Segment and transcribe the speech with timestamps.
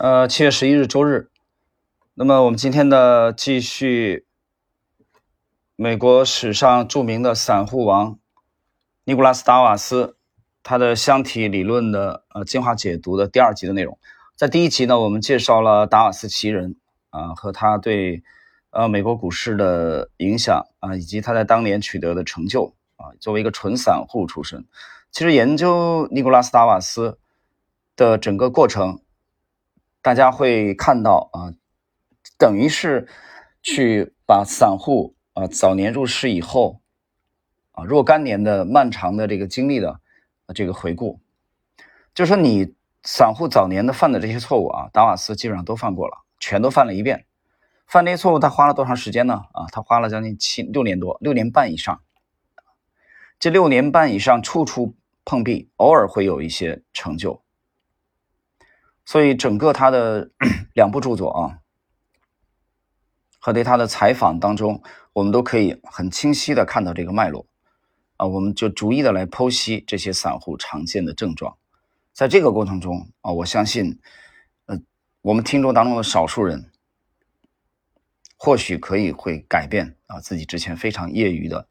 [0.00, 1.28] 呃，七月十一日周日，
[2.14, 4.24] 那么我们今天的继续
[5.76, 8.18] 美国史上著名的散户王
[9.04, 10.16] 尼古拉斯达瓦斯
[10.62, 13.98] 他的箱体理论的呃进化解读的第二集的内容。
[14.36, 16.76] 在第一集呢，我们介绍了达瓦斯奇人
[17.10, 18.22] 啊和他对
[18.70, 23.12] 呃美国股市的影响啊，以及他在当年取得的成就啊。
[23.20, 24.64] 作为一个纯散户出身，
[25.10, 27.18] 其实研究尼古拉斯达瓦斯
[27.94, 29.02] 的整个过程。
[30.02, 31.52] 大家会看到啊，
[32.38, 33.06] 等于是
[33.62, 36.80] 去把散户啊早年入市以后
[37.72, 40.00] 啊若干年的漫长的这个经历的
[40.54, 41.20] 这个回顾，
[42.14, 47.26] 就说你散户早年的犯的这些错误啊，达瓦斯基本上都犯过了，全都犯了一遍。
[47.86, 49.34] 犯这些错误他花了多长时间呢？
[49.52, 52.00] 啊，他花了将近七六年多，六年半以上。
[53.38, 54.94] 这六年半以上处处
[55.24, 57.42] 碰壁，偶尔会有一些成就。
[59.10, 60.30] 所以，整个他的
[60.72, 61.58] 两部著作啊，
[63.40, 64.80] 和对他的采访当中，
[65.12, 67.44] 我们都可以很清晰的看到这个脉络
[68.18, 68.26] 啊。
[68.28, 71.58] 我们就逐一的来剖析这些散户常见的症状。
[72.12, 73.98] 在这个过程中啊，我相信，
[74.66, 74.78] 呃，
[75.22, 76.70] 我们听众当中的少数人，
[78.36, 81.66] 或许可以会改变啊自己之前非常业余的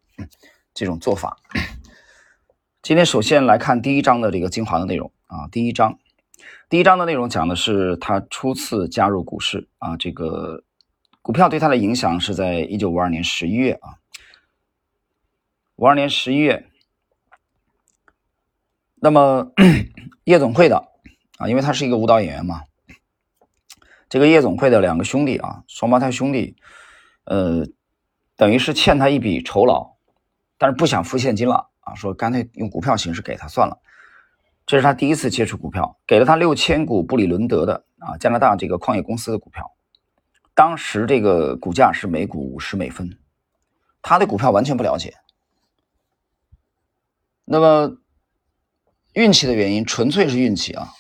[0.73, 1.37] 这种做法。
[2.83, 5.97] 今天首先来看第一章的这个精华的内容啊，第一章。
[6.69, 10.63] 第一章的内容讲的是他初次加入股市啊，这个
[11.21, 13.97] 股票对他的影响是在一九五二年十一月啊，
[15.75, 16.69] 五二年十一月，
[18.95, 19.51] 那么
[20.25, 20.77] 夜总会的
[21.37, 22.61] 啊，因为他是一个舞蹈演员嘛，
[24.07, 26.55] 这个夜总会的两个兄弟啊，双胞胎兄弟，
[27.23, 27.65] 呃，
[28.35, 29.95] 等于是欠他一笔酬劳，
[30.57, 33.79] 但是不想付现金了啊，说干脆用股票形式给他算了。
[34.69, 39.75] 这是他第一次接触股票，给了他六千股布里伦德的啊加拿大这个矿业公司的股票，
[40.53, 43.17] 当时这个股价是每股五十美分，
[44.03, 45.15] 他对股票完全不了解。
[47.45, 47.97] 那么
[49.13, 50.93] 运气的原因纯粹是运气啊，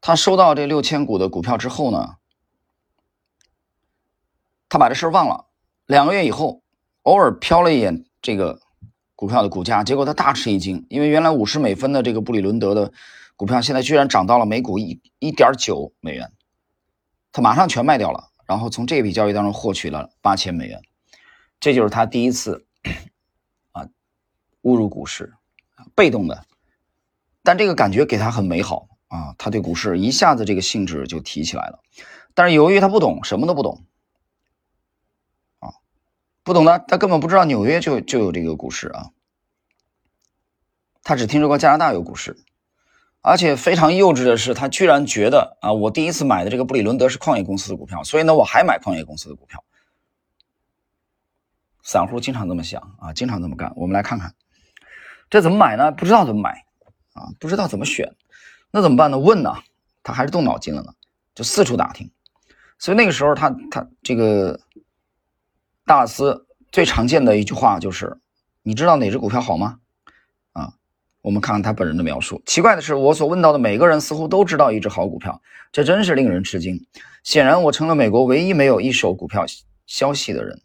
[0.00, 2.18] 他收到这六千股的股票之后呢，
[4.68, 5.46] 他把这事儿忘了，
[5.86, 6.62] 两个月以后
[7.02, 8.60] 偶尔瞟了一眼这个。
[9.16, 12.92] 股票的股价，结果他大吃一惊，因为原来五十美分的这个布里伦德的
[13.36, 16.32] 股票，现在居然涨到了每股一一点九美元，
[17.32, 20.82] 他马上全卖掉了，然后从这笔交易当中获取了八千美元，
[21.60, 22.66] 这就是他第一次
[23.72, 23.86] 啊
[24.62, 25.32] 误入股市，
[25.94, 26.44] 被动的，
[27.42, 31.78] 但这个感觉给他很美好啊，他对股市一下子这个兴致就提起来了，
[32.34, 33.84] 但是由于他不懂，什么都不懂。
[36.44, 39.10] 不懂的，他根本不知道纽约就就有这个股市啊，
[41.02, 42.36] 他只听说过加拿大有股市，
[43.22, 49.64] 而且非常幼稚的是，他居然觉得啊，我第一次买的这个布里伦德是矿业公司的股票，所以呢，我还买矿业公司的股票。
[51.82, 53.72] 散户经常这么想啊，经常这么干。
[53.74, 54.34] 我们来看看，
[55.30, 55.92] 这怎么买呢？
[55.92, 56.66] 不知道怎么买
[57.14, 58.14] 啊，不知道怎么选，
[58.70, 59.18] 那怎么办呢？
[59.18, 59.54] 问呢，
[60.02, 60.92] 他还是动脑筋了呢，
[61.34, 62.10] 就四处打听。
[62.78, 64.60] 所以那个时候，他他这个。
[65.86, 68.18] 大瓦斯最常见的一句话就是
[68.64, 69.80] ：“你知道哪只股票好吗？”
[70.54, 70.72] 啊，
[71.20, 72.42] 我们看看他本人的描述。
[72.46, 75.42] 奇怪的是，我所问到的每个人似乎都知道一只好股票，
[75.72, 76.86] 这真是令人吃惊。
[77.22, 79.44] 显然，我成了美国唯一没有一手股票
[79.86, 80.62] 消息的人。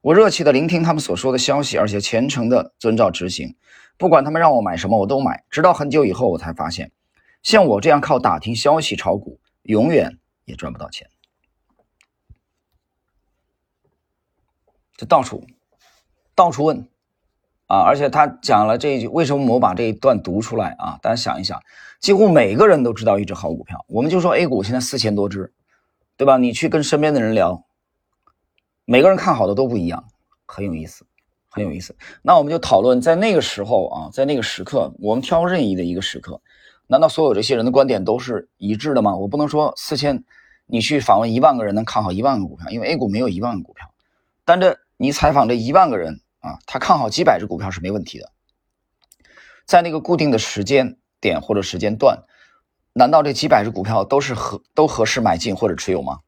[0.00, 3.56] 我热切地聆听他们所说的消息，而且虔诚地遵照执行。
[3.98, 5.44] 不管他们让我买什么，我都买。
[5.50, 6.92] 直到很久以后，我才发现，
[7.42, 11.08] 像我这样靠打听消息炒股，永远也赚不到钱。
[14.96, 15.44] 就到处，
[16.34, 16.88] 到处问，
[17.66, 17.80] 啊！
[17.80, 20.98] 而且他讲了这一句，为什么我把这一段读出来啊？
[21.02, 21.60] 大家想一想，
[22.00, 23.84] 几乎每个人都知道一只好股票。
[23.88, 25.52] 我们就说 A 股现在四千多只，
[26.16, 26.38] 对吧？
[26.38, 27.64] 你去跟身边的人聊，
[28.86, 30.04] 每个人看好的都不一样，
[30.46, 31.04] 很有意思，
[31.50, 31.94] 很有意思。
[32.22, 36.40] 那我们就讨论，在那个时候啊，在那个时刻，我们挑任意的一个时刻，
[36.86, 39.14] 难道所有这些人的观点都是一致的吗？
[39.14, 40.24] 我不能说四千，
[40.64, 43.92] 你去访问一万个人能看好一万个股票，因为 A 股没有一万个股票，
[44.46, 44.78] 但这。
[44.98, 48.32] 你采访这一万个人啊，他看好几百只股票是没问题的，
[49.66, 52.24] 在那个固定的时间点或者时间段，
[52.94, 56.20] 难道这几百只股票都是合都合适买进或者持有吗？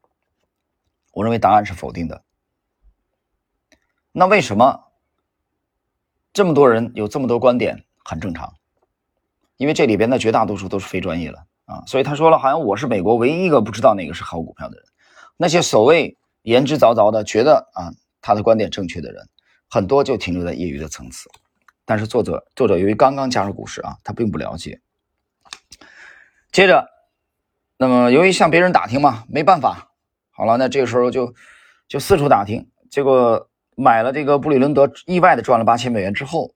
[1.13, 2.23] 我认为答案是否定的。
[4.13, 4.85] 那为什么
[6.33, 7.85] 这么多人有这么多观点？
[8.05, 8.55] 很正常，
[9.57, 14.85] 因为这里边的绝大多数都是非专业的啊，所以他说了，好像我是美国唯一一个不知道哪个是好股票的人。
[15.37, 17.93] 那些所谓言之凿凿的，觉得啊。
[18.21, 19.29] 他的观点正确的人
[19.69, 21.29] 很多，就停留在业余的层次。
[21.85, 24.81] 但是作者作者由于刚刚加入股市啊，他并不了解。
[26.53, 26.87] 接着
[27.79, 29.91] 那么由于向别人打听嘛，没办法，
[30.31, 31.35] 好了，那这个时候就
[31.87, 36.55] 就四处打听，结果买了这个布里伦德，意外的赚了八千美元之后，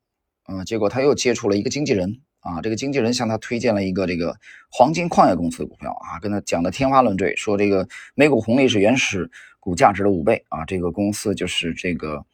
[0.49, 4.37] 嗯，结果他又接触了一个经纪人啊，这个经纪人向他推荐了一个这个
[4.71, 9.31] 黄金矿业公司的股票啊，跟他讲的天花乱坠，说这个每股红利是原始
[9.63, 12.27] 股价值的五倍啊，这个公司就是这个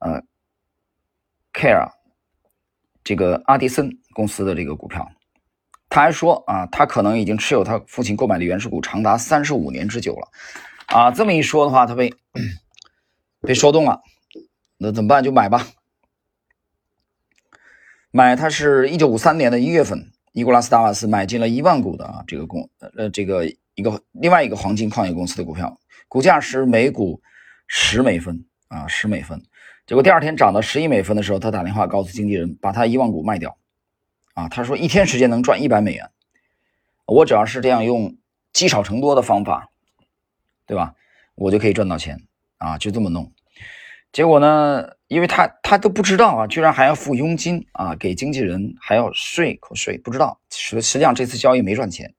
[0.00, 0.20] 呃
[1.52, 1.88] ，Care。
[3.06, 5.06] 这个阿迪森公司的这个股票，
[5.90, 10.28] 他还说啊，他可能已经持有他父亲购买的原始股长达三十五年之久了，
[10.86, 12.14] 啊，这么一说的话，他被
[13.42, 14.00] 被说动了，
[14.78, 15.22] 那怎么办？
[15.22, 15.66] 就买吧，
[18.10, 18.34] 买。
[18.34, 23.44] 他是一九五三年的一月份，尼古拉斯达瓦斯买进了一万股的啊，这个公呃这个
[23.74, 25.78] 一个另外一个黄金矿业公司的股票，
[26.08, 27.20] 股价是每股
[27.66, 29.42] 十美分啊，十美分。
[29.86, 33.56] 结果第二天涨到十一美分的时候，他打电话告诉经纪人，把他一万股卖掉。
[34.34, 36.10] 啊，他说一天时间能赚一百美元。
[37.06, 38.16] 我只要是这样用
[38.52, 39.68] 积少成多的方法，
[40.66, 40.94] 对吧？
[41.34, 42.20] 我就可以赚到钱
[42.58, 43.30] 啊，就这么弄。
[44.10, 52.14] 结果呢，因为他他都不知道啊，居然还要付佣金啊，给经纪人还要税口税，不知道实实际上这次交易没赚钱。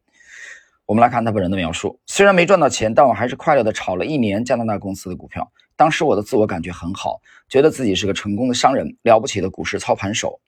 [0.86, 5.52] 我们来看他本人的描述，虽然没赚到钱，但我还是快乐的炒了一年加拿大公司的股票。
[5.76, 10.40] 当时我的自我感觉很好，觉得自己是个成功的商人，了不起的股市操盘手。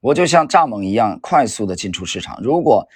[0.00, 2.88] 我就像蚱蜢一样快速的进出市场，如果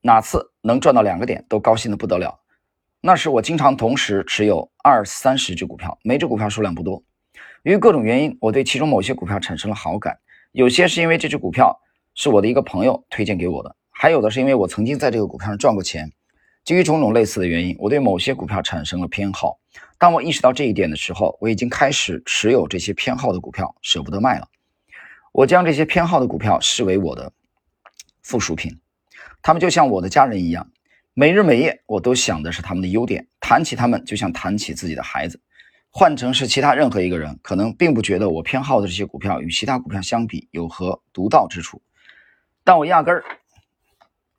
[0.00, 2.40] 哪次能赚到两个点，都高兴的不得了。
[3.00, 7.00] 那时我经常同时持有二三十只股票，每只股票数量不多。
[7.62, 10.18] 由于各种原因，我对其中某些股票产生了好感，
[10.50, 11.80] 有些是因为这只股票
[12.14, 16.10] 是我的一个朋友推荐给我的，还有的是因为我曾经在这个股票上赚过钱。
[16.64, 19.58] 基于种种类似的原因，我对某些股票产生了偏好。
[19.98, 24.48] 当我意识到这一点的时候，我已经开始持有这些偏好的股票，舍不得卖了。
[25.30, 27.30] 我将这些偏好的股票视为我的
[28.22, 28.80] 附属品，
[29.42, 30.68] 他们就像我的家人一样。
[31.12, 35.38] 每日每夜，我都想的是他们的优点，谈起他们就像谈起自己的孩子。
[35.90, 41.82] 换成是其他任何一个人，可能并不觉得我偏好的这些股票与其他股票相比有何独到之处，
[42.64, 43.22] 但我压根儿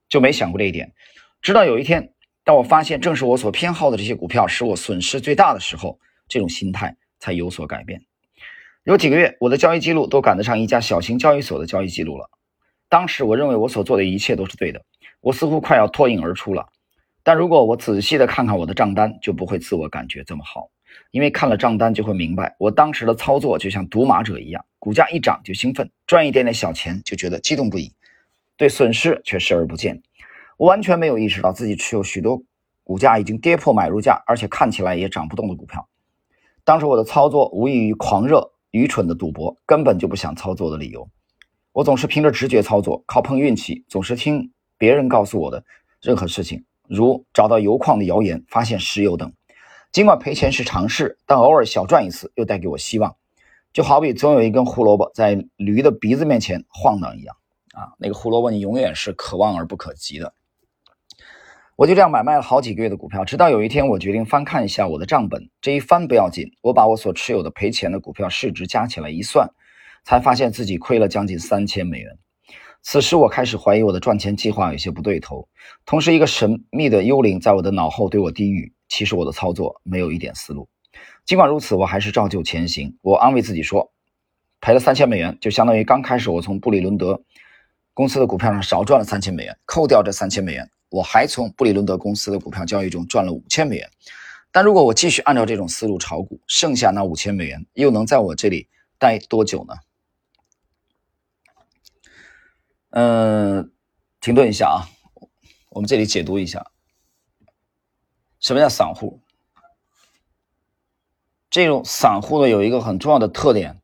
[0.10, 0.94] 就没想过这一点。
[1.42, 2.12] 直到有一天。
[2.48, 8.00] 当我发现正是我所偏好的这些股票使我损失最大的时候，这种心态才有所改变。
[8.84, 12.30] 有几个月，我的交易记录都赶得上一家小型交易所的交易记录了。
[12.88, 14.80] 当时我认为我所做的一切都是对的，
[15.22, 16.68] 我似乎快要脱颖而出了。
[17.24, 20.70] 但如果我仔细的看看我的账单，就不会自我感觉这么好，
[21.10, 27.92] 因为看了账单就会明白，我当时的操作就像赌马者一样，股价一涨就兴奋，赚一点点小钱就觉得激动不已，
[28.58, 30.02] 对损失却视而不见。
[30.58, 32.42] 我完全没有意识到自己持有许多
[32.84, 35.88] 股价已经跌破买入价，而且看起来也涨不动的股票。
[36.64, 41.10] 当时我的操作无异于狂热、愚蠢的赌博，根本就不想操作的理由。
[41.74, 45.64] 我总是凭着直觉操作，靠碰运气，总是听别人告诉我的
[46.02, 49.34] 任何事情，如找到油矿的谣言、发现石油等。
[49.92, 53.16] 尽管赔钱是常事，但偶尔小赚一次又带给我希望，
[53.74, 57.36] 就好比总有一根胡萝卜在驴的鼻子面前晃荡一样。
[57.76, 60.34] 啊，那个胡萝卜你永远是可望而不可及的。
[61.76, 65.50] 我就这样买卖了好几个月的股票，直到有一天，我决定翻看一下我的账本。
[65.60, 69.50] 这一翻不要紧，我把我所持有的赔钱的股票市值加起来一算，
[70.06, 72.18] 才发现自己亏了将近三千美元。
[72.82, 75.50] 此时，我开始怀疑我的赚钱计划有些不对头。
[75.86, 80.70] 同时，一个神秘的幽灵在我的脑后对我低语：“其实我的操作没有一点思路。”
[81.26, 82.96] 尽管如此，我还是照旧前行。
[83.02, 83.92] 我安慰自己说
[84.62, 87.24] ：“赔了三千美元，就相当于刚开始我从布里伦德
[87.96, 89.58] 公司的股票上少赚了三千美元。
[89.66, 93.92] 扣掉这三千美元。”我还从布里伦德公司的股票交易中赚了五千美元，
[94.50, 99.76] 但如果我继续按照这种思路炒股，剩下那五千美元又能在我这里待多久呢？
[102.92, 103.74] 嗯，
[104.22, 104.88] 停顿一下啊，
[105.72, 106.66] 我们这里解读一下，
[108.40, 109.20] 什么叫散户？
[111.50, 113.82] 这种散户呢有一个很重要的特点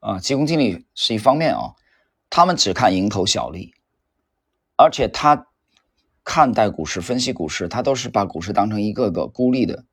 [0.00, 1.76] 啊，急功近利是一方面啊，
[2.30, 3.74] 他们只看蝇头小利。
[4.76, 5.46] 而且他
[6.22, 9.86] 看待股市、分析股市，他都是把股市当成一个个孤立的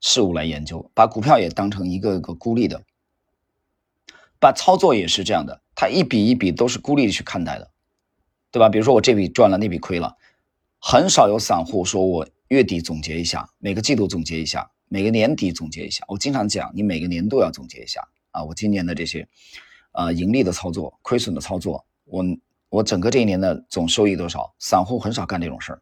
[0.00, 2.84] 事物来研究，把股票也当成一个个孤立的，
[4.38, 7.70] 把操作也是这样的，他一笔一笔都是孤立的去看待的，
[8.52, 8.68] 对吧？
[8.68, 10.16] 比如说我这笔赚了，那笔亏了，
[10.78, 16.04] 很少有散户说我月底总结一下，每个季度总结一下，每个年底总结一下。
[16.06, 19.26] 我经常讲，你每个年度要总结一下啊，我今年的这些
[19.94, 22.22] 呃盈利的操作、亏损的操作，我。
[22.70, 24.52] 我整个这一年的总收益多少？
[24.58, 25.80] 散户很少干这种事儿，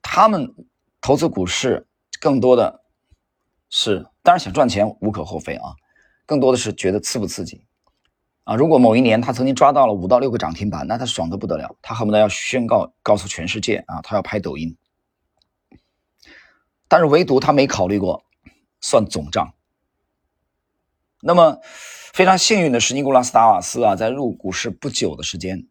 [0.00, 0.54] 他们
[1.00, 1.88] 投资股市
[2.20, 2.82] 更多的
[3.68, 5.74] 是，当然想赚钱无可厚非啊，
[6.24, 7.66] 更多的是觉得刺不刺激
[8.44, 14.76] 啊，如果某一年他曾经抓到了五到六个涨停板，那他爽的不得了，他恨不得要宣告告诉全世界啊，他要拍抖音。
[16.86, 18.22] 但是唯独他没考虑过
[18.80, 19.52] 算总账。
[21.26, 21.58] 那么
[22.12, 25.66] 非常幸运的是，尼古拉斯达瓦斯啊，在入股市不久的时间，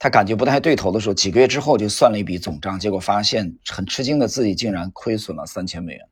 [0.00, 6.08] 他感觉不太对头的时候，几个月之后就算了一笔总账，结果发现很吃惊的自己竟然亏损了三千美元。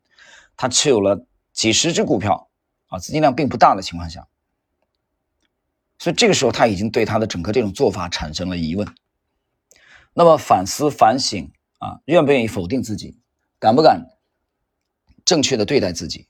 [0.56, 2.48] 他持有了几十只股票
[2.86, 4.28] 啊，资金量并不大的情况下。
[5.98, 8.86] 所以这个时候，他已经对他的整个这种做法产生了疑问。
[10.14, 13.18] 那么反思反省啊，愿不愿意否定自己，
[13.58, 14.06] 敢不敢
[15.24, 16.28] 正确的对待自己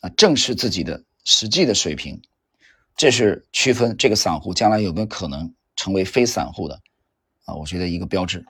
[0.00, 2.20] 啊，正视自己的实际的水平，
[2.96, 6.80] 这是区分这个散户将来有没有可能成为非散户的
[7.44, 8.44] 啊，我觉得一个标志。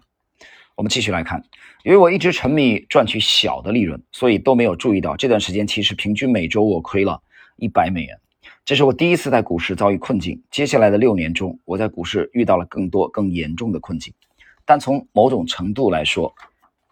[0.74, 1.42] 我们继续来看，
[1.84, 7.22] 因为我一直沉迷赚取小的利润，所以都没有注意到这段时间其实平均每周我亏了
[7.56, 8.20] 一百美元。
[8.62, 10.42] 这是我第一次在股市遭遇困境。
[10.50, 14.12] 接下来的六年中，我在股市遇到了更多更严重的困境，
[14.66, 16.34] 但从某种程度来说，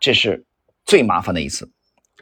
[0.00, 0.42] 这是
[0.86, 1.70] 最麻烦的一次。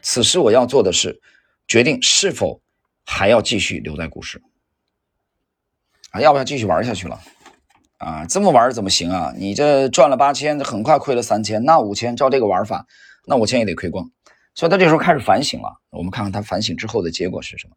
[0.01, 1.17] 此时我要做的是
[1.67, 2.61] 决定是否
[3.05, 4.41] 还要继续留在股市
[6.11, 7.19] 啊，要不要继续玩下去了？
[7.97, 9.33] 啊，这么玩怎么行啊？
[9.37, 12.85] 你这赚了八千，很快亏了三千，那五千照这个玩法，
[13.25, 14.11] 那五千也得亏光。
[14.53, 15.79] 所以他这时候开始反省了。
[15.89, 17.75] 我们看看他反省之后的结果是什么。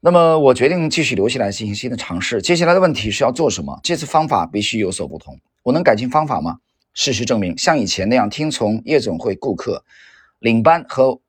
[0.00, 2.40] 那么我决定继续留下来进行新的尝试。
[2.40, 3.80] 接下来的问题是要做什么？
[3.82, 5.40] 这次方法必须有所不同。
[5.62, 6.58] 我能改进方法吗？
[6.94, 9.84] 事实证明，像以前那样听从夜总会顾客、
[10.38, 11.20] 领班和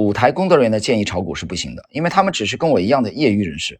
[0.00, 3.78] 舞台工作人员的建议炒股是不行的，因为他们只是跟我一样的业余人士。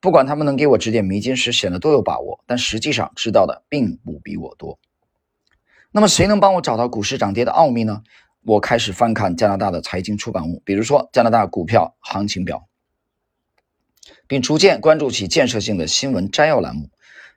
[0.00, 4.78] 不管他们能给我指点迷津时显得多有把握，但实际上知道的并不比我多。
[5.90, 8.02] 那么谁能帮我找到股市涨跌的奥秘呢？
[8.46, 12.64] 我开始翻看加拿大的财经出版物，比如说《加拿大股票行情表》。
[14.26, 16.88] 并逐渐关注起建设性的新闻摘要栏目，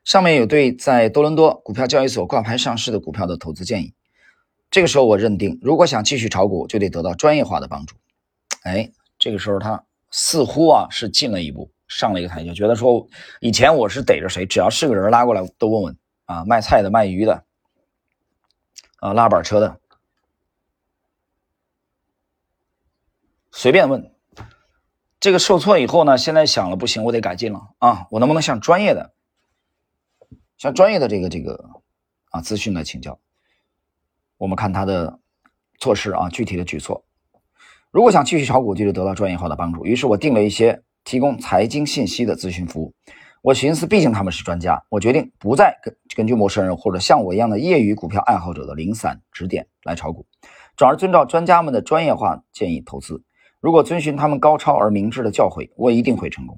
[0.05, 3.93] 上面有对在多伦多股票交易所挂牌上市的股票的投资建议。
[4.69, 7.95] 这个时候，我认定，如果想继续炒股，就得得到专业化的帮助。
[8.61, 13.07] 哎，这个时候他似乎啊是进了一步，上了一个台阶，觉得说
[13.39, 17.43] 以前我是逮着谁，只要是个人拉过来都问问啊，卖菜的、卖鱼的，
[18.97, 19.79] 啊，拉板车的，
[23.51, 24.13] 随便问。
[25.19, 28.07] 这个受挫以后呢，现在想了不行，我得改进了啊！
[28.09, 29.13] 我能不能向专业的、
[30.57, 31.69] 向专业的这个这个
[32.31, 33.19] 啊资讯来请教？
[34.37, 35.19] 我们看他的
[35.77, 37.05] 措施啊，具体的举措。
[37.91, 39.85] 如果想继续炒股，就得得到专业化的帮助。
[39.85, 42.93] 于是我定了一些提供财经信息的咨询服务。
[43.41, 50.25] 我寻思，毕竟他们是专家，我决定不再根根据陌生人或者像我一样的业余股票爱好者的零散指点来炒股，
[50.77, 53.21] 转而遵照专家们的专业化建议投资。
[53.59, 56.57] 如果遵循他们高超而明智的教诲，我一定会成功。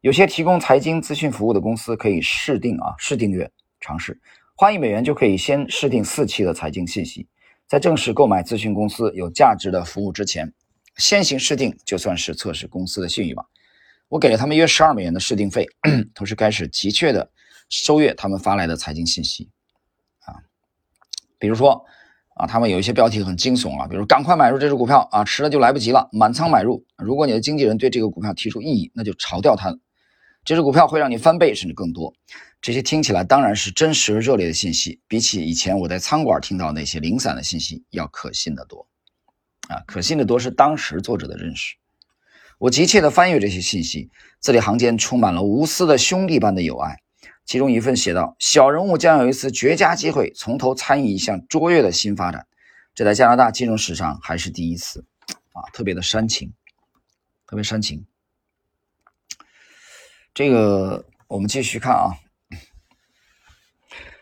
[0.00, 3.50] 有些提供财经咨询服务的公司可以试订啊，试订阅
[3.80, 4.18] 尝试，
[4.56, 7.26] 花一美元就可以先试订四期的财经信息。
[7.68, 10.52] 在正式购买咨询公司有价值的服务之前，
[10.96, 13.44] 先行试定就算是测试公司的信誉吧。
[14.08, 15.66] 我给了他们约十二美元的试定费，
[16.14, 17.30] 同时开始急切的
[17.68, 19.50] 收阅他们发来的财经信息
[20.20, 20.34] 啊，
[21.38, 21.84] 比如说。
[22.38, 26.86] 啊，他们有一些标题很惊悚啊，比如赶快买入这只股票啊，迟了就来不及了，满仓买入。
[26.96, 29.76] 如果你的经纪人对这个股票提出异议，那就炒掉它。
[30.44, 32.14] 这只股票会让你翻倍甚至更多。
[32.60, 38.86] 这些听起来当然是真实而热烈的信息，比起以前我在餐馆听到那些零散的信息要可信的多。
[39.68, 41.76] 啊，可信的多是当时作者的认识。
[42.58, 46.96] 我急切地翻阅这些信息，字里行间充满了无私的兄弟般的友爱。
[47.44, 52.46] 其中一份写道：“小人物将有一次绝佳机会，从头参与一项卓越的新发展，
[52.94, 55.04] 这在加拿大金融史上还是第一次，
[55.52, 56.52] 啊，特别的煽情，
[57.46, 58.04] 特别煽情。”
[60.38, 62.14] 这个我们继续看啊。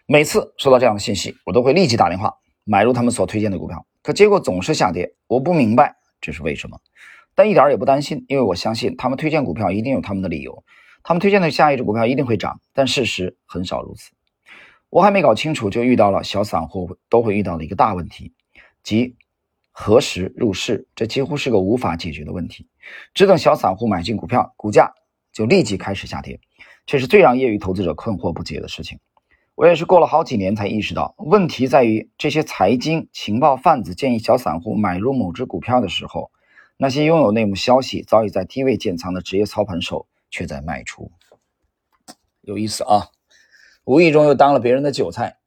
[0.07, 2.33] 每次收到这样的信息，我都会立即打电话
[2.65, 6.81] 买入他们所推荐的股票，可结果总是下跌，我不明白这是为什么，
[7.35, 10.65] 但一点也不担心，因为我相信他们推荐股票一定有他们的理由。
[11.03, 14.11] 他们推荐的下一只股票一定会涨，但事实很少如此。
[14.89, 18.33] 我还没搞清楚，就遇到了小散户都会遇到的一个大问题，
[18.83, 19.17] 即
[19.71, 20.89] 何时入市。
[20.95, 22.67] 这几乎是个无法解决的问题。
[23.13, 24.95] 只等小散户买进股票，股价
[25.37, 26.41] 就立即开始下跌，
[26.87, 28.99] 这是最让业余投资者困惑不解的事情。
[29.55, 36.31] 我也是过了好几年才意识到，问题在于这些财经情报贩子建议小散户买入某只股票的时候，
[36.79, 40.07] 那些拥有内幕消息、早已在低位建仓的职业操盘手。
[40.29, 41.13] 却在卖出，
[42.43, 43.11] 有意思啊！
[43.85, 45.39] 无意中又当了别人的韭菜。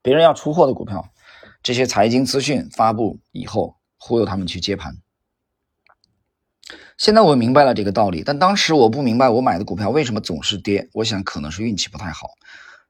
[0.00, 1.12] 别人要出货的股票，
[1.60, 4.96] 这些财经资讯发布以后，忽悠他们去接盘。
[7.02, 10.88] 现在我明白了这个道理，但当时我不明白我买的股票为什么总是跌。
[10.92, 12.28] 我想可能是运气不太好。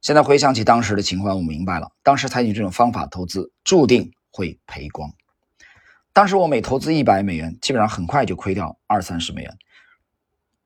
[0.02, 5.10] 现在回想起当时的情况，我明白了，当时采取这种方法投资，注定会赔光。
[6.12, 9.56] 当时我每投资一百美元，基本上很快就亏掉二三十美元。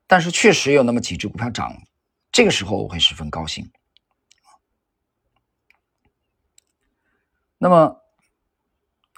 [0.07, 1.73] 但是确实有那么几只股票涨，
[2.33, 3.71] 这个时候我会十分高兴。
[7.57, 8.01] 那么，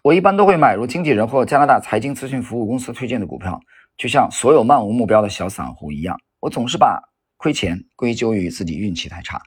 [0.03, 3.59] 我一般都会买入经纪人或加拿大财经咨询服务公司推荐的股票，
[3.99, 6.99] 就像所有漫无目标的小散户一样，我总是把
[7.35, 9.41] 亏钱归咎于自己运气太差。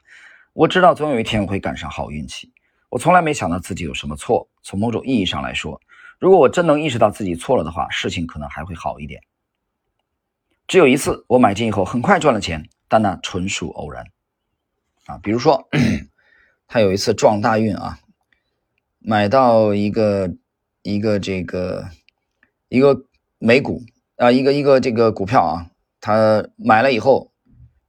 [0.53, 2.53] 我知道总有一天我会赶上好运气，
[2.89, 4.47] 我从来没想到自己有什么错。
[4.61, 5.81] 从某种意义上来说。
[6.19, 9.19] 如果我真能意识到自己错了的话，事情可能还会好一点。
[10.67, 14.05] 只有一次，我买进以后很快赚了钱，但那纯属偶然。
[15.07, 15.67] 啊，比如说，
[16.67, 17.99] 他有一次撞大运啊，
[18.99, 20.31] 买到一个
[20.83, 21.89] 一个这个
[22.69, 23.03] 一个
[23.39, 23.83] 美股
[24.23, 27.31] 啊，一个一个这个股票啊，他买了以后，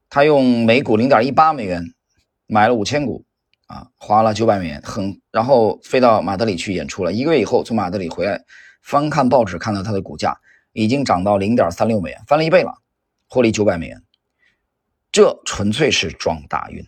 [0.08, 1.94] 他用每股零点一八美元
[2.46, 3.24] 买了五千股。
[3.66, 7.10] 啊，花了九百美元，很，然后飞到马德里去演出了。
[7.10, 8.44] 一个月以后从马德里回来，
[8.82, 10.38] 翻看报纸，看到他的股价
[10.74, 12.74] 已经涨到零点三六美元，翻了一倍了，
[13.26, 14.02] 获利九百美元。
[15.10, 16.84] 这纯粹是撞大运，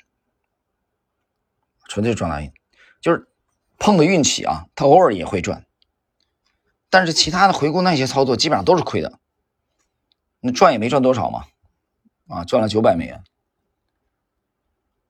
[1.88, 2.52] 纯粹是撞大运，
[3.00, 3.26] 就是
[3.78, 4.66] 碰的运气啊。
[4.74, 5.64] 他偶尔也会赚，
[6.90, 9.18] 但是其他的回顾那些操作基本上都是亏的。
[10.52, 11.44] 赚也没赚多少嘛，
[12.28, 13.22] 啊，赚了九百美元。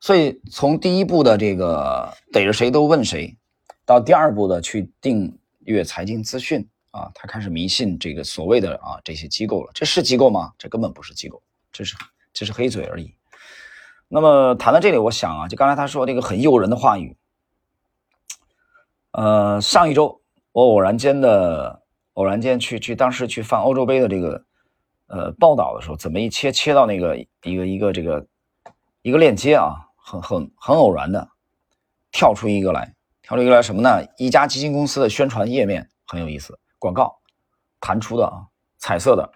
[0.01, 3.37] 所以，从第一步的这个逮着谁都问谁，
[3.85, 9.71] 到第二步的去订阅财经资讯啊，他开始迷信这个所谓的啊这些机构了。
[9.75, 10.53] 这是机构吗？
[10.59, 11.97] 这根本不是机构，这是
[12.33, 13.15] 这是黑嘴而已。
[14.07, 17.17] 那么谈到这里，我想啊，就刚才他说那个很诱人的话语，
[19.11, 24.46] 呃，上一周我偶然间的偶然间去去当时去放欧洲杯的这个
[25.09, 28.27] 呃报道的时候，怎么一切切到那个一个一个这个
[29.03, 29.83] 一个链接啊？
[29.97, 31.29] 很很很偶然的
[32.13, 34.07] 跳出一个来，跳出一个来什么呢？
[34.17, 37.19] 一家基金公司的宣传页面很有意思，广告
[37.81, 38.47] 弹出的啊，
[38.79, 39.33] 彩色的，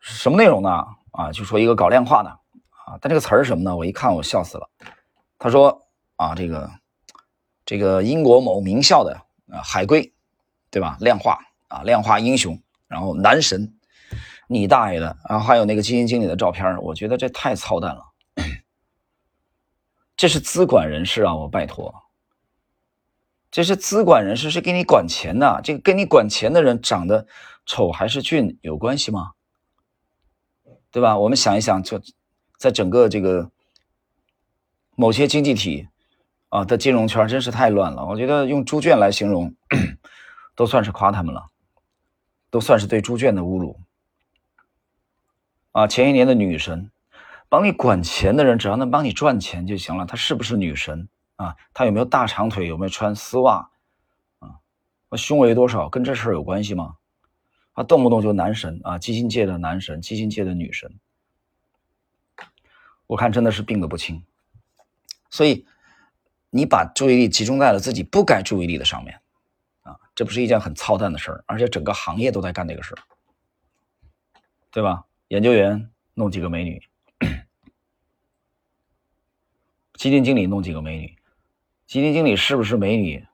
[0.00, 0.84] 什么内容呢？
[1.12, 3.76] 啊，就说一个搞量化的啊，但这个词儿是什么呢？
[3.76, 4.68] 我一看我笑死了。
[5.38, 6.70] 他说啊，这个
[7.64, 9.14] 这个英国某名校的
[9.52, 10.12] 啊海归，
[10.70, 10.96] 对吧？
[11.00, 13.72] 量化啊，量化英雄，然后男神，
[14.48, 15.16] 你大爷的！
[15.28, 18.04] 然后还有那个基金经理的照片，我觉得这太操蛋了。
[20.16, 21.32] 这是资管人士啊！
[21.32, 21.94] 我拜托，
[23.52, 25.60] 这是资管人士，是给你管钱的。
[25.62, 27.26] 这个跟你管钱的人长得
[27.66, 29.32] 丑还是俊有关系吗？
[30.90, 31.16] 对吧？
[31.18, 32.00] 我们想一想，就
[32.56, 33.50] 在整个这个
[34.96, 35.86] 某些经济体
[36.48, 38.04] 啊的金融圈，真是太乱了。
[38.06, 39.54] 我觉得用猪圈来形容，
[40.56, 41.46] 都算是夸他们了，
[42.50, 43.78] 都算是对猪圈的侮辱
[45.72, 45.86] 啊！
[45.86, 46.90] 前一年的女神。
[47.50, 50.04] 帮你管钱的人，只要能帮你赚钱就行了。
[50.04, 51.56] 她是不是女神啊？
[51.72, 52.66] 她有没有大长腿？
[52.66, 53.70] 有没有穿丝袜？
[54.38, 54.60] 啊，
[55.16, 55.88] 胸围多少？
[55.88, 56.96] 跟这事儿有关系吗？
[57.72, 60.92] 啊，动不动就男神啊，基金界的男神，基金界的女神，
[63.06, 64.22] 我看真的是病得不轻。
[65.30, 65.66] 所以，
[66.50, 69.18] 你把注意力集中在了自己不该注意力的上面，
[69.84, 73.00] 啊，这不是一件很操蛋的事儿，而且整个行业都在干这个事儿，
[74.70, 75.06] 对吧？
[75.28, 76.82] 研究员弄几个美女。
[79.94, 81.16] 基金经理弄几个美女，
[81.86, 83.26] 基金经理是不是美女？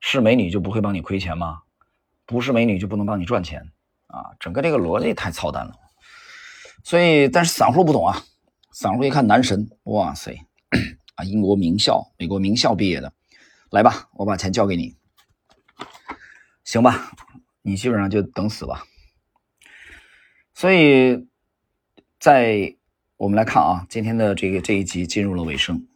[0.00, 1.62] 是美女就不会帮你亏钱吗？
[2.24, 3.72] 不是美女就不能帮你赚钱
[4.06, 4.30] 啊？
[4.38, 5.74] 整个这个逻辑太操蛋了。
[6.84, 8.22] 所以，但是散户不懂啊，
[8.70, 10.38] 散户一看男神，哇塞
[11.16, 13.12] 啊，英国名校、美国名校毕业的，
[13.70, 14.94] 来吧，我把钱交给你，
[16.62, 17.10] 行吧？
[17.60, 18.84] 你基本上就等死吧。
[20.58, 21.28] 所以，
[22.18, 22.74] 在。
[23.16, 25.86] 我们来看啊，今天的这个这一集进入了尾声。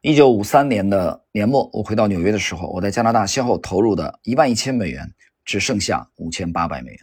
[0.00, 7.00] 一九五三年的年末，我回到纽约的时候，我在加拿大先后投入的一万一千美元只剩下五千八百美元。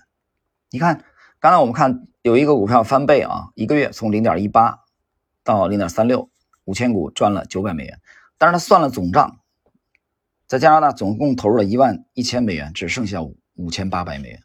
[0.70, 1.02] 你看，
[1.40, 4.80] 刚才我们看有一个股票翻倍啊，一个月从零点一八
[5.46, 6.30] 到零点三六，
[6.66, 8.02] 五千股赚了九百美元。
[8.38, 9.40] 但是他算了总账，
[10.46, 14.44] 在加拿大总共投入了一万一千美元，只剩下五五千八百美元。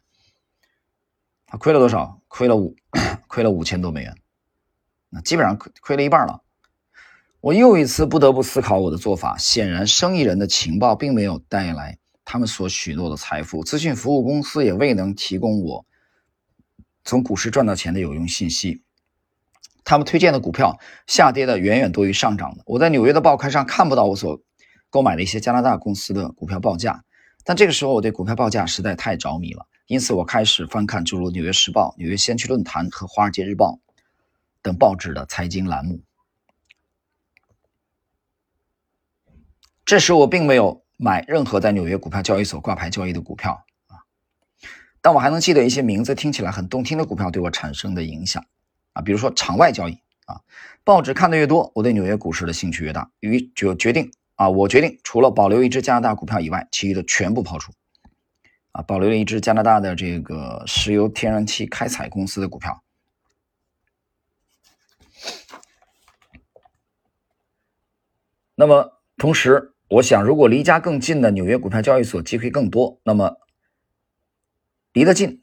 [1.51, 2.19] 他亏了多少？
[2.27, 2.75] 亏了五。
[3.27, 4.13] 亏了五千多美元，
[5.09, 6.41] 那基本上亏亏了一半了。
[7.39, 9.37] 我又一次不得不思考我的做法。
[9.37, 15.85] 显然，生意人的情报并没有带来他们所许诺的财富，资讯服务公司也未能提供我
[17.05, 18.83] 从股市赚到钱的有用信息。
[19.85, 22.63] 他们推荐的股票下跌的远远多于上涨的。
[22.65, 24.41] 我在纽约的报刊上看不到我所
[24.89, 27.05] 购买的一些加拿大公司的股票报价，
[27.45, 29.65] 但这个时候我对股票报价实在太着迷了。
[29.91, 33.73] 因此我开始翻看诸如《纽约时报》《纽约先驱论坛》和《华尔街日报》
[34.61, 35.99] 等报纸的财经栏目。
[39.83, 43.99] 这时我并没有买任何在纽约股票交易所挂牌交易的股票啊，
[45.01, 48.41] 但我还能记得一些名字听起来很动听的股票对我产生的影响
[48.93, 50.39] 啊，比如说场外交易啊，
[50.85, 57.73] 报纸看的越多，我对纽约股市的兴趣越大，于就决定啊，我决定除了保留一只加拿大股票以外，其余的全部抛出
[58.71, 62.83] 啊，保留了一只加拿大的这个石油天然气开采公司的股票。
[68.55, 69.69] 那么同时。
[69.91, 73.35] 我想，如果离家更近的纽约股票交易所机会更多，那么
[74.93, 75.41] 离得近，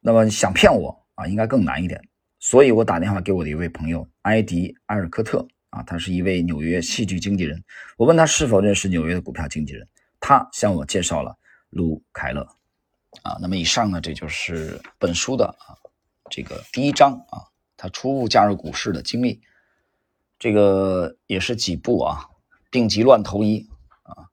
[0.00, 2.00] 那么想骗我啊，应该更难一点。
[2.38, 7.62] 所以我打电话给我的一位朋友埃迪·埃尔科特啊，他是一位纽约戏剧经纪人。
[7.98, 9.86] 我问他是否认识纽约的股票经纪人，
[10.18, 11.36] 他向我介绍了
[11.74, 12.46] 卢凯勒
[13.22, 13.36] 啊。
[13.40, 15.76] 那么以上呢，这就是本书的啊
[16.30, 17.44] 这个第一章啊，
[17.76, 19.42] 他初步加入股市的经历，
[20.38, 22.30] 这个也是几步啊。
[22.70, 23.68] 病急乱投医
[24.02, 24.26] 啊，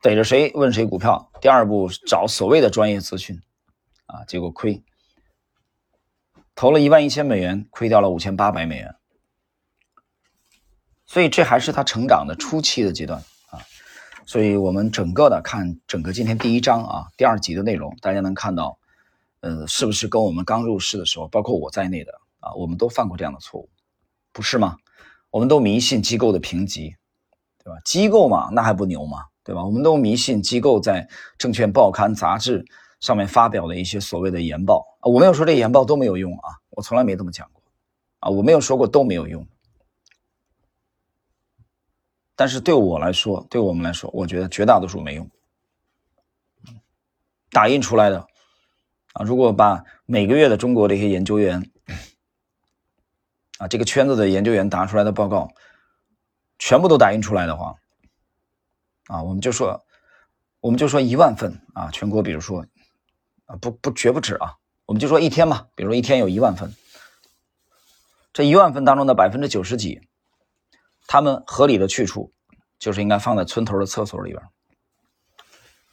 [0.00, 1.30] 逮着谁问谁股票。
[1.40, 3.40] 第二步找所谓的专业资讯
[4.06, 4.84] 啊，结果亏，
[6.54, 8.94] 投了一万一千美元，亏掉了五千八百美元。
[11.06, 13.22] 所以这还是他成长的初期的阶段。
[14.32, 18.78] 所以我们整个的看整个今天第一章啊，第二集的内容，大家能看到，
[19.40, 23.68] 呃，是不是跟我们刚入市的时候，包括我在内的啊，我们都犯过这样的错误，
[24.32, 24.78] 不是吗？
[25.28, 26.96] 我们都迷信机构的评级。
[27.62, 27.78] 对吧？
[27.84, 29.18] 机构嘛，那还不牛吗？
[29.44, 29.62] 对吧？
[29.62, 32.64] 我们都迷信机构在证券报刊杂志
[33.00, 35.12] 上面发表的一些所谓的研报啊。
[35.12, 37.62] 我没有说这研报都没有用啊，我从来没这么讲过
[38.20, 38.30] 啊。
[38.30, 39.46] 我没有说过都没有用，
[42.42, 45.30] 但是对我来说，对我们来说，我觉得绝大多数没用。
[47.52, 48.26] 打印出来的
[49.12, 51.70] 啊，如果把每个月的中国这些研究员
[53.58, 55.52] 啊，这个圈子的研究员打出来的报告。
[56.58, 57.76] 全部都打印出来的话，
[59.06, 59.84] 啊，我们就说，
[60.58, 62.66] 我们就说一万份啊，全国比如说，
[63.46, 66.74] 啊，不不绝不止啊，我们就说一天吧，比如说一天有一万份，
[68.32, 70.00] 这一万份当中的百分之九十几，
[71.12, 72.32] 他们合理的去处
[72.78, 74.42] 就是应该放在村头的厕所里边，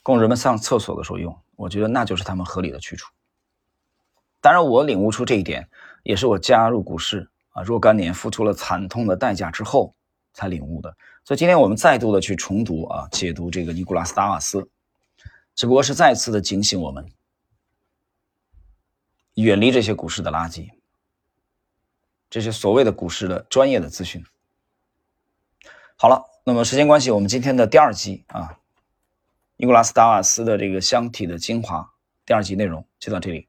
[0.01, 3.11] 供人们上厕所的时候用，我觉得那就是他们合理的去处。
[4.39, 5.69] 当然，我领悟出这一点，
[6.03, 9.93] 也是我加入股市啊若干年付出了惨痛的代价之后。
[10.31, 14.69] 才领悟的，所以今天我们再度的去重读啊，解读这个尼古拉斯·达瓦斯，
[15.53, 17.11] 只不过是再次的警醒我们，
[19.33, 20.69] 远离这些股市的垃圾，
[22.29, 24.23] 这些所谓的股市的专业的资讯。
[26.01, 28.57] 好了，那么时间关系，我们今天的第二集啊，
[29.57, 31.85] 尼古拉斯·达瓦斯的这个箱体的精华
[32.25, 33.48] 第二集内容就到这里。